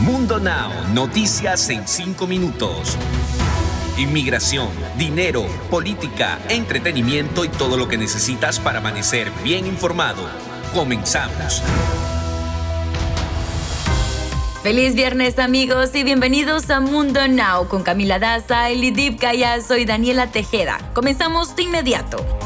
Mundo 0.00 0.40
Now, 0.40 0.72
noticias 0.92 1.70
en 1.70 1.86
5 1.86 2.26
minutos. 2.26 2.96
Inmigración, 3.96 4.68
dinero, 4.98 5.46
política, 5.70 6.40
entretenimiento 6.48 7.44
y 7.44 7.48
todo 7.48 7.76
lo 7.76 7.86
que 7.86 7.96
necesitas 7.96 8.58
para 8.58 8.78
amanecer 8.78 9.30
bien 9.44 9.66
informado. 9.68 10.28
Comenzamos. 10.74 11.62
Feliz 14.64 14.96
viernes 14.96 15.38
amigos 15.38 15.94
y 15.94 16.02
bienvenidos 16.02 16.70
a 16.70 16.80
Mundo 16.80 17.28
Now 17.28 17.68
con 17.68 17.84
Camila 17.84 18.18
Daza, 18.18 18.70
Elidip 18.70 19.20
Callazo 19.20 19.76
y 19.76 19.84
Daniela 19.84 20.26
Tejeda. 20.26 20.78
Comenzamos 20.92 21.54
de 21.54 21.62
inmediato. 21.62 22.43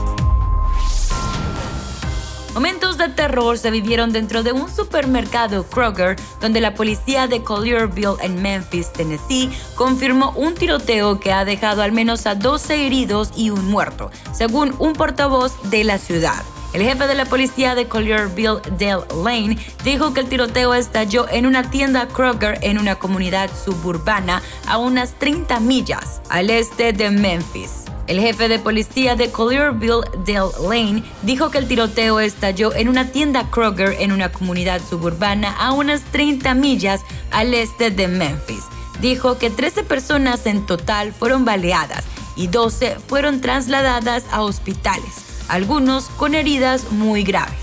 Momentos 2.58 2.98
de 2.98 3.08
terror 3.08 3.56
se 3.56 3.70
vivieron 3.70 4.12
dentro 4.12 4.42
de 4.42 4.50
un 4.50 4.68
supermercado 4.68 5.62
Kroger, 5.62 6.16
donde 6.40 6.60
la 6.60 6.74
policía 6.74 7.28
de 7.28 7.44
Collierville 7.44 8.16
en 8.20 8.42
Memphis, 8.42 8.92
Tennessee, 8.92 9.48
confirmó 9.76 10.32
un 10.32 10.54
tiroteo 10.54 11.20
que 11.20 11.32
ha 11.32 11.44
dejado 11.44 11.82
al 11.82 11.92
menos 11.92 12.26
a 12.26 12.34
12 12.34 12.84
heridos 12.84 13.30
y 13.36 13.50
un 13.50 13.64
muerto, 13.66 14.10
según 14.32 14.74
un 14.80 14.94
portavoz 14.94 15.52
de 15.70 15.84
la 15.84 15.98
ciudad. 15.98 16.42
El 16.72 16.82
jefe 16.82 17.06
de 17.06 17.14
la 17.14 17.26
policía 17.26 17.76
de 17.76 17.86
Collierville, 17.86 18.60
Dale 18.76 19.06
Lane, 19.22 19.56
dijo 19.84 20.12
que 20.12 20.22
el 20.22 20.28
tiroteo 20.28 20.74
estalló 20.74 21.28
en 21.30 21.46
una 21.46 21.70
tienda 21.70 22.08
Kroger 22.08 22.58
en 22.62 22.78
una 22.78 22.96
comunidad 22.96 23.50
suburbana 23.64 24.42
a 24.66 24.78
unas 24.78 25.12
30 25.20 25.60
millas 25.60 26.20
al 26.28 26.50
este 26.50 26.92
de 26.92 27.12
Memphis. 27.12 27.84
El 28.08 28.20
jefe 28.20 28.48
de 28.48 28.58
policía 28.58 29.16
de 29.16 29.30
Collierville, 29.30 30.00
Dale 30.26 30.50
Lane, 30.66 31.04
dijo 31.22 31.50
que 31.50 31.58
el 31.58 31.68
tiroteo 31.68 32.20
estalló 32.20 32.74
en 32.74 32.88
una 32.88 33.12
tienda 33.12 33.50
Kroger 33.50 33.96
en 34.00 34.12
una 34.12 34.32
comunidad 34.32 34.80
suburbana 34.88 35.54
a 35.60 35.72
unas 35.72 36.00
30 36.04 36.54
millas 36.54 37.02
al 37.30 37.52
este 37.52 37.90
de 37.90 38.08
Memphis. 38.08 38.64
Dijo 39.02 39.36
que 39.36 39.50
13 39.50 39.82
personas 39.82 40.46
en 40.46 40.64
total 40.64 41.12
fueron 41.12 41.44
baleadas 41.44 42.04
y 42.34 42.46
12 42.46 42.96
fueron 43.06 43.42
trasladadas 43.42 44.24
a 44.32 44.40
hospitales, 44.40 45.44
algunos 45.48 46.04
con 46.16 46.34
heridas 46.34 46.90
muy 46.90 47.24
graves. 47.24 47.57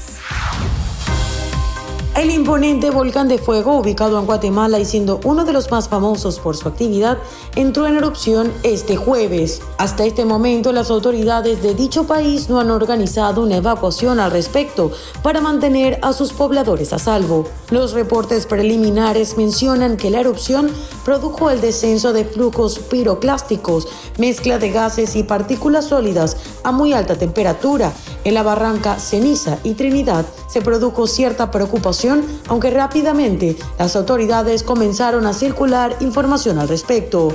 El 2.16 2.32
imponente 2.32 2.92
volcán 2.92 3.28
de 3.28 3.38
fuego, 3.38 3.78
ubicado 3.78 4.18
en 4.18 4.26
Guatemala 4.26 4.80
y 4.80 4.86
siendo 4.86 5.20
uno 5.26 5.44
de 5.44 5.52
los 5.52 5.70
más 5.70 5.90
famosos 5.90 6.40
por 6.40 6.56
su 6.56 6.70
actividad, 6.70 7.18
entró 7.58 7.88
en 7.88 7.98
erupción 7.98 8.54
este 8.64 8.96
jueves. 8.96 9.62
Hasta 9.78 10.06
este 10.06 10.24
momento, 10.24 10.72
las 10.72 10.90
autoridades 10.90 11.62
de 11.62 11.76
dicho 11.76 12.08
país 12.08 12.50
no 12.50 12.62
han 12.62 12.72
organizado 12.72 13.42
una 13.44 13.58
evacuación 13.58 14.22
al 14.22 14.32
respecto 14.32 14.94
para 15.24 15.42
mantener 15.42 16.00
a 16.04 16.14
sus 16.14 16.32
pobladores 16.32 16.94
a 16.94 17.00
salvo. 17.00 17.50
Los 17.70 17.92
reportes 17.92 18.46
preliminares 18.46 19.36
mencionan 19.36 19.98
que 19.98 20.10
la 20.10 20.22
erupción 20.22 20.72
produjo 21.04 21.50
el 21.50 21.60
descenso 21.60 22.14
de 22.14 22.24
flujos 22.24 22.80
piroclásticos, 22.80 23.90
mezcla 24.18 24.58
de 24.58 24.72
gases 24.72 25.18
y 25.18 25.24
partículas 25.24 25.90
sólidas 25.90 26.38
a 26.64 26.72
muy 26.72 26.94
alta 26.94 27.18
temperatura. 27.18 27.92
En 28.26 28.34
la 28.34 28.42
barranca 28.42 29.00
Ceniza 29.00 29.60
y 29.64 29.76
Trinidad 29.76 30.26
se 30.48 30.62
produjo 30.62 31.06
cierta 31.06 31.52
preocupación 31.52 32.26
aunque 32.48 32.72
rápidamente 32.72 33.56
las 33.78 33.96
autoridades 33.96 34.64
comenzaron 34.64 35.28
a 35.28 35.34
circular 35.34 35.96
información 36.00 36.58
al 36.58 36.68
respecto. 36.68 37.30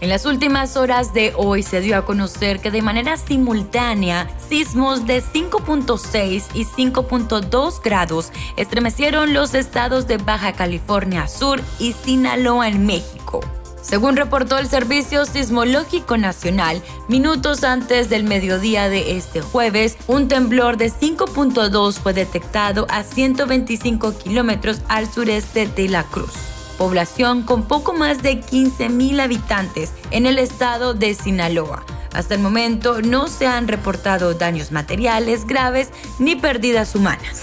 En 0.00 0.08
las 0.08 0.24
últimas 0.24 0.78
horas 0.78 1.12
de 1.12 1.34
hoy 1.36 1.62
se 1.62 1.82
dio 1.82 1.94
a 1.98 2.06
conocer 2.06 2.60
que 2.60 2.70
de 2.70 2.80
manera 2.80 3.18
simultánea 3.18 4.30
sismos 4.48 5.06
de 5.06 5.22
5.6 5.22 6.44
y 6.54 6.64
5.2 6.64 7.82
grados 7.84 8.32
estremecieron 8.56 9.34
los 9.34 9.52
estados 9.52 10.06
de 10.06 10.16
Baja 10.16 10.54
California 10.54 11.28
Sur 11.28 11.60
y 11.78 11.92
Sinaloa 11.92 12.68
en 12.68 12.86
México. 12.86 13.40
Según 13.82 14.16
reportó 14.16 14.58
el 14.58 14.68
Servicio 14.68 15.24
Sismológico 15.24 16.16
Nacional, 16.16 16.82
minutos 17.08 17.64
antes 17.64 18.08
del 18.08 18.24
mediodía 18.24 18.88
de 18.88 19.16
este 19.16 19.40
jueves, 19.40 19.96
un 20.06 20.28
temblor 20.28 20.76
de 20.76 20.90
5.2 20.90 21.94
fue 21.94 22.12
detectado 22.12 22.86
a 22.90 23.02
125 23.02 24.18
kilómetros 24.18 24.80
al 24.88 25.10
sureste 25.10 25.66
de 25.66 25.88
La 25.88 26.04
Cruz 26.04 26.50
población 26.80 27.42
con 27.42 27.64
poco 27.64 27.92
más 27.92 28.22
de 28.22 28.40
15.000 28.40 29.20
habitantes 29.20 29.92
en 30.10 30.24
el 30.24 30.38
estado 30.38 30.94
de 30.94 31.12
Sinaloa. 31.12 31.84
Hasta 32.14 32.34
el 32.34 32.40
momento 32.40 33.02
no 33.02 33.28
se 33.28 33.46
han 33.46 33.68
reportado 33.68 34.32
daños 34.32 34.72
materiales 34.72 35.46
graves 35.46 35.90
ni 36.18 36.36
pérdidas 36.36 36.94
humanas. 36.94 37.42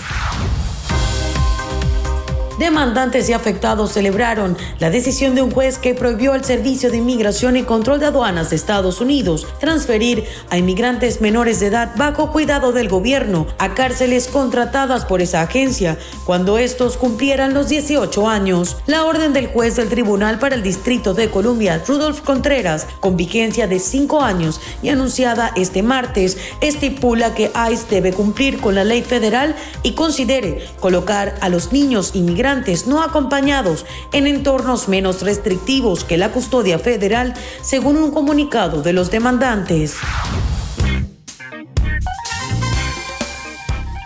Demandantes 2.58 3.30
y 3.30 3.34
afectados 3.34 3.92
celebraron 3.92 4.58
la 4.80 4.90
decisión 4.90 5.36
de 5.36 5.44
un 5.44 5.52
juez 5.52 5.78
que 5.78 5.94
prohibió 5.94 6.34
al 6.34 6.44
Servicio 6.44 6.90
de 6.90 6.98
Inmigración 6.98 7.56
y 7.56 7.62
Control 7.62 8.00
de 8.00 8.08
Aduanas 8.08 8.50
de 8.50 8.56
Estados 8.56 9.00
Unidos 9.00 9.46
transferir 9.60 10.24
a 10.50 10.58
inmigrantes 10.58 11.22
menores 11.22 11.60
de 11.60 11.68
edad 11.68 11.92
bajo 11.98 12.32
cuidado 12.32 12.72
del 12.72 12.90
gobierno 12.90 13.46
a 13.60 13.76
cárceles 13.76 14.28
contratadas 14.28 15.06
por 15.06 15.22
esa 15.22 15.42
agencia 15.42 16.00
cuando 16.26 16.58
estos 16.58 16.98
cumplieran 16.98 17.54
los 17.54 17.70
18 17.70 18.28
años. 18.28 18.78
La 18.88 19.06
orden 19.06 19.34
del 19.34 19.48
juez 19.48 19.76
del 19.76 19.90
Tribunal 19.90 20.40
para 20.40 20.56
el 20.56 20.64
Distrito 20.64 21.14
de 21.14 21.30
Columbia, 21.30 21.84
Rudolf 21.88 22.22
Contreras, 22.22 22.88
con 23.00 23.18
vigencia 23.18 23.68
de 23.68 23.80
cinco 23.80 24.24
años 24.24 24.60
y 24.82 24.90
anunciada 24.90 25.52
este 25.56 25.84
martes, 25.84 26.38
estipula 26.62 27.36
que 27.36 27.52
ICE 27.72 27.86
debe 27.92 28.14
cumplir 28.14 28.60
con 28.60 28.74
la 28.74 28.84
ley 28.84 29.04
federal 29.04 29.56
y 29.84 29.92
considere 29.92 30.66
colocar 30.80 31.36
a 31.42 31.50
los 31.50 31.72
niños 31.72 32.16
inmigrantes 32.16 32.47
no 32.88 33.02
acompañados 33.04 33.86
en 34.14 34.26
entornos 34.26 34.88
menos 34.88 35.22
restrictivos 35.22 36.06
que 36.06 36.18
la 36.18 36.32
custodia 36.32 36.80
federal, 36.80 37.34
según 37.62 37.98
un 37.98 38.12
comunicado 38.12 38.82
de 38.82 38.94
los 38.94 39.12
demandantes. 39.12 39.96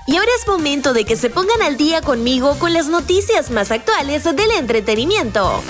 Y 0.07 0.17
ahora 0.17 0.31
es 0.39 0.47
momento 0.47 0.93
de 0.93 1.05
que 1.05 1.15
se 1.15 1.29
pongan 1.29 1.61
al 1.61 1.77
día 1.77 2.01
conmigo 2.01 2.57
con 2.57 2.73
las 2.73 2.87
noticias 2.87 3.51
más 3.51 3.69
actuales 3.69 4.23
del 4.23 4.51
entretenimiento. 4.57 5.61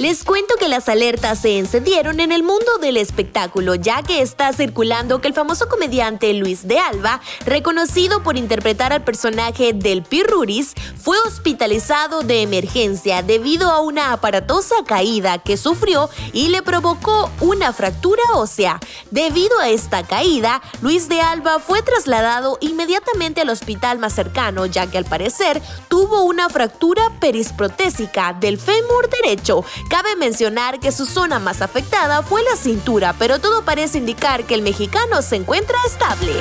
Les 0.00 0.24
cuento 0.24 0.54
que 0.58 0.70
las 0.70 0.88
alertas 0.88 1.40
se 1.40 1.58
encendieron 1.58 2.20
en 2.20 2.32
el 2.32 2.42
mundo 2.42 2.78
del 2.80 2.96
espectáculo, 2.96 3.74
ya 3.74 4.02
que 4.02 4.22
está 4.22 4.50
circulando 4.54 5.20
que 5.20 5.28
el 5.28 5.34
famoso 5.34 5.68
comediante 5.68 6.32
Luis 6.32 6.66
de 6.66 6.78
Alba, 6.78 7.20
reconocido 7.44 8.22
por 8.22 8.38
interpretar 8.38 8.94
al 8.94 9.04
personaje 9.04 9.74
del 9.74 10.02
Pirruris, 10.02 10.72
fue 10.96 11.18
hospitalizado 11.26 12.22
de 12.22 12.40
emergencia 12.40 13.20
debido 13.20 13.70
a 13.70 13.82
una 13.82 14.14
aparatosa 14.14 14.76
caída 14.86 15.36
que 15.36 15.58
sufrió 15.58 16.08
y 16.32 16.48
le 16.48 16.62
provocó 16.62 17.30
una 17.42 17.74
fractura 17.74 18.22
ósea. 18.36 18.80
Debido 19.10 19.58
a 19.58 19.68
esta 19.68 20.02
caída, 20.06 20.62
Luis 20.80 21.10
de 21.10 21.20
Alba 21.20 21.58
fue 21.58 21.82
trasladado 21.82 22.56
inmediatamente 22.62 23.42
al 23.42 23.50
hospital 23.50 23.98
más 23.98 24.14
cercano, 24.14 24.64
ya 24.64 24.86
que 24.86 24.96
al 24.96 25.04
parecer 25.04 25.60
tuvo 25.88 26.22
una 26.22 26.48
fractura 26.48 27.02
perisprotésica 27.20 28.32
del 28.32 28.56
fémur 28.56 29.10
derecho 29.10 29.62
Cabe 29.90 30.14
mencionar 30.14 30.78
que 30.78 30.92
su 30.92 31.04
zona 31.04 31.40
más 31.40 31.60
afectada 31.62 32.22
fue 32.22 32.44
la 32.44 32.54
cintura, 32.54 33.12
pero 33.18 33.40
todo 33.40 33.64
parece 33.64 33.98
indicar 33.98 34.44
que 34.44 34.54
el 34.54 34.62
mexicano 34.62 35.20
se 35.20 35.34
encuentra 35.34 35.76
estable. 35.84 36.34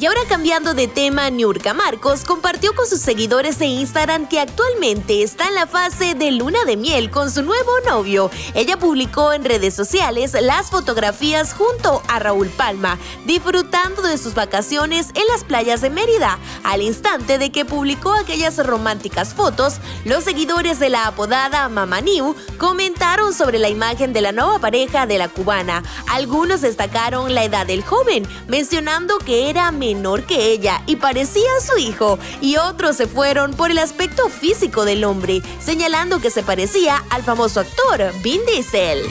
Y 0.00 0.06
ahora 0.06 0.22
cambiando 0.28 0.74
de 0.74 0.88
tema, 0.88 1.30
Niurka 1.30 1.72
Marcos 1.72 2.24
compartió 2.24 2.74
con 2.74 2.84
sus 2.84 2.98
seguidores 3.00 3.60
de 3.60 3.66
Instagram 3.66 4.28
que 4.28 4.40
actualmente 4.40 5.22
está 5.22 5.46
en 5.46 5.54
la 5.54 5.68
fase 5.68 6.16
de 6.16 6.32
luna 6.32 6.64
de 6.64 6.76
miel 6.76 7.10
con 7.10 7.30
su 7.30 7.42
nuevo 7.42 7.70
novio. 7.86 8.28
Ella 8.54 8.76
publicó 8.76 9.32
en 9.32 9.44
redes 9.44 9.72
sociales 9.74 10.32
las 10.40 10.70
fotografías 10.70 11.54
junto 11.54 12.02
a 12.08 12.18
Raúl 12.18 12.48
Palma, 12.48 12.98
disfrutando 13.24 14.02
de 14.02 14.18
sus 14.18 14.34
vacaciones 14.34 15.10
en 15.14 15.28
las 15.28 15.44
playas 15.44 15.80
de 15.80 15.90
Mérida. 15.90 16.40
Al 16.64 16.82
instante 16.82 17.38
de 17.38 17.52
que 17.52 17.64
publicó 17.64 18.14
aquellas 18.14 18.56
románticas 18.66 19.32
fotos, 19.32 19.74
los 20.04 20.24
seguidores 20.24 20.80
de 20.80 20.88
la 20.88 21.06
apodada 21.06 21.68
Mama 21.68 22.00
New 22.00 22.34
comentaron 22.58 23.32
sobre 23.32 23.60
la 23.60 23.68
imagen 23.68 24.12
de 24.12 24.22
la 24.22 24.32
nueva 24.32 24.58
pareja 24.58 25.06
de 25.06 25.18
la 25.18 25.28
cubana. 25.28 25.84
Algunos 26.08 26.62
destacaron 26.62 27.32
la 27.32 27.44
edad 27.44 27.64
del 27.64 27.84
joven, 27.84 28.26
mencionando 28.48 29.18
que 29.18 29.50
era 29.50 29.70
menor 29.84 30.24
que 30.24 30.50
ella 30.50 30.82
y 30.86 30.96
parecía 30.96 31.50
su 31.60 31.76
hijo, 31.78 32.18
y 32.40 32.56
otros 32.56 32.96
se 32.96 33.06
fueron 33.06 33.52
por 33.52 33.70
el 33.70 33.78
aspecto 33.78 34.30
físico 34.30 34.86
del 34.86 35.04
hombre, 35.04 35.42
señalando 35.60 36.20
que 36.20 36.30
se 36.30 36.42
parecía 36.42 37.04
al 37.10 37.22
famoso 37.22 37.60
actor 37.60 38.12
Vin 38.22 38.40
Diesel. 38.46 39.02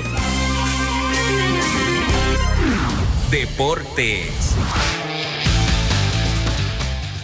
Deportes. 3.29 4.31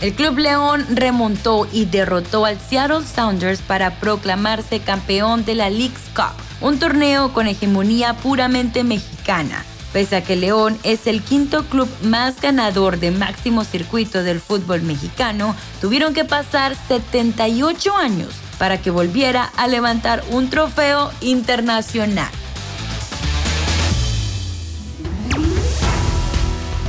El 0.02 0.13
Club 0.13 0.38
León 0.38 0.86
remontó 0.92 1.68
y 1.74 1.86
derrotó 1.86 2.45
al 2.45 2.60
Seattle 2.60 3.06
Sounders 3.06 3.62
para 3.62 4.00
proclamarse 4.00 4.80
campeón 4.80 5.44
de 5.44 5.56
la 5.56 5.69
League's 5.69 6.10
Cup, 6.16 6.36
un 6.62 6.80
torneo 6.80 7.34
con 7.34 7.48
hegemonía 7.48 8.13
puramente 8.13 8.84
mexicana 8.84 9.66
Pese 9.94 10.18
a 10.18 10.24
que 10.24 10.36
León 10.36 10.78
es 10.84 11.08
el 11.08 11.24
quinto 11.24 11.66
club 11.66 11.90
más 12.04 12.40
ganador 12.42 13.00
de 13.00 13.12
máximo 13.12 13.64
circuito 13.64 14.24
del 14.24 14.40
fútbol 14.40 14.84
mexicano, 14.84 15.56
tuvieron 15.82 16.14
que 16.14 16.26
pasar 16.26 16.76
78 16.88 17.98
años 17.98 18.30
para 18.60 18.80
que 18.82 18.92
volviera 18.92 19.46
a 19.58 19.68
levantar 19.68 20.24
un 20.30 20.50
trofeo 20.50 21.12
internacional. 21.22 22.30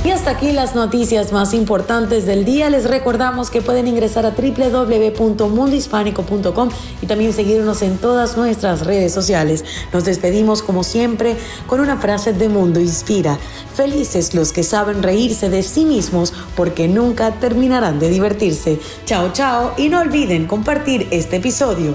Y 0.03 0.09
hasta 0.09 0.31
aquí 0.31 0.51
las 0.51 0.73
noticias 0.73 1.31
más 1.31 1.53
importantes 1.53 2.25
del 2.25 2.43
día. 2.43 2.71
Les 2.71 2.89
recordamos 2.89 3.51
que 3.51 3.61
pueden 3.61 3.87
ingresar 3.87 4.25
a 4.25 4.31
www.mundohispánico.com 4.31 6.69
y 7.03 7.05
también 7.05 7.33
seguirnos 7.33 7.83
en 7.83 7.99
todas 7.99 8.35
nuestras 8.35 8.83
redes 8.83 9.13
sociales. 9.13 9.63
Nos 9.93 10.05
despedimos 10.05 10.63
como 10.63 10.83
siempre 10.83 11.35
con 11.67 11.81
una 11.81 11.97
frase 11.97 12.33
de 12.33 12.49
Mundo 12.49 12.79
Inspira. 12.79 13.37
Felices 13.75 14.33
los 14.33 14.51
que 14.51 14.63
saben 14.63 15.03
reírse 15.03 15.51
de 15.51 15.61
sí 15.61 15.85
mismos 15.85 16.33
porque 16.55 16.87
nunca 16.87 17.39
terminarán 17.39 17.99
de 17.99 18.09
divertirse. 18.09 18.79
Chao, 19.05 19.31
chao 19.33 19.73
y 19.77 19.89
no 19.89 19.99
olviden 19.99 20.47
compartir 20.47 21.09
este 21.11 21.35
episodio. 21.35 21.93